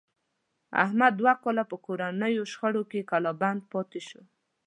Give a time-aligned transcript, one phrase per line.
[0.83, 4.21] احمد دوه کاله په کورنیو شخړو کې کلا بند پاتې شو.